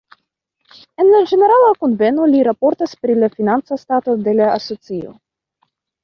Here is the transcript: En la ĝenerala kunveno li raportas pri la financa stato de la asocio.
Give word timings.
En 1.01 1.09
la 1.15 1.19
ĝenerala 1.31 1.67
kunveno 1.83 2.29
li 2.31 2.39
raportas 2.47 2.95
pri 3.03 3.17
la 3.23 3.29
financa 3.33 3.77
stato 3.83 4.15
de 4.29 4.33
la 4.39 4.47
asocio. 4.55 5.13